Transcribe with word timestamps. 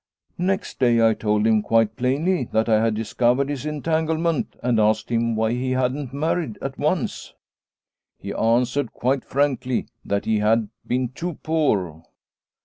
Next 0.39 0.79
day 0.79 1.07
I 1.07 1.13
told 1.13 1.45
him 1.45 1.61
quite 1.61 1.95
plainly 1.95 2.45
that 2.53 2.67
I 2.67 2.83
had 2.83 2.95
discovered 2.95 3.49
his 3.49 3.67
entanglement, 3.67 4.55
and 4.63 4.79
asked 4.79 5.11
him 5.11 5.35
why 5.35 5.51
he 5.51 5.75
Ensign 5.75 5.75
Orneclou 6.07 6.13
183 6.13 6.17
hadn't 6.17 6.19
married 6.19 6.57
at 6.59 6.79
once. 6.79 7.33
He 8.17 8.33
answered 8.33 8.93
quite 8.93 9.23
frankly 9.23 9.85
that 10.03 10.25
he 10.25 10.39
had 10.39 10.69
been 10.87 11.09
too 11.09 11.35
poor. 11.43 12.01